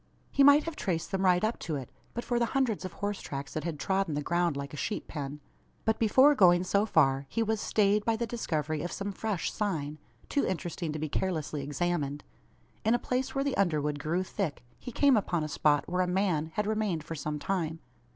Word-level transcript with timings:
He 0.31 0.43
might 0.43 0.63
have 0.63 0.75
traced 0.75 1.11
them 1.11 1.23
right 1.23 1.43
up 1.43 1.59
to 1.59 1.75
it, 1.75 1.91
but 2.15 2.23
for 2.23 2.39
the 2.39 2.47
hundreds 2.57 2.85
of 2.85 2.93
horse 2.93 3.21
tracks 3.21 3.53
that 3.53 3.63
had 3.63 3.77
trodden 3.79 4.15
the 4.15 4.23
ground 4.23 4.57
like 4.57 4.73
a 4.73 4.75
sheep 4.75 5.07
pen. 5.07 5.41
But 5.85 5.99
before 5.99 6.33
going 6.33 6.63
so 6.63 6.87
far, 6.87 7.27
he 7.29 7.43
was 7.43 7.61
stayed 7.61 8.03
by 8.03 8.15
the 8.15 8.25
discovery 8.25 8.81
of 8.81 8.91
some 8.91 9.11
fresh 9.11 9.51
"sign" 9.53 9.99
too 10.27 10.43
interesting 10.43 10.91
to 10.93 10.97
be 10.97 11.07
carelessly 11.07 11.61
examined. 11.61 12.23
In 12.83 12.95
a 12.95 12.97
place 12.97 13.35
where 13.35 13.43
the 13.43 13.55
underwood 13.57 13.99
grew 13.99 14.23
thick, 14.23 14.63
he 14.79 14.91
came 14.91 15.15
upon 15.15 15.43
a 15.43 15.47
spot 15.47 15.87
where 15.87 16.01
a 16.01 16.07
man 16.07 16.47
had 16.55 16.65
remained 16.65 17.03
for 17.03 17.13
some 17.13 17.37
time. 17.37 17.79